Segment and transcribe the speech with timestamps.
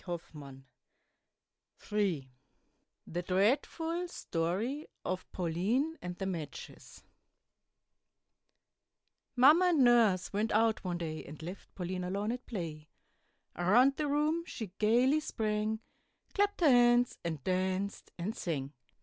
[0.03, 0.63] THE
[3.27, 7.03] DREADFUL STORY OF PAULINE AND THE MATCHES
[9.35, 12.89] Mamma and Nurse went out one day, And left Pauline alone at play;
[13.55, 15.81] Around the room she gayly sprang,
[16.33, 18.73] Clapp'd her hands, and danced, and sang.